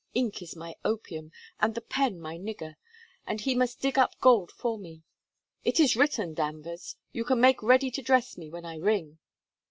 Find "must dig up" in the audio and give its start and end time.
3.53-4.19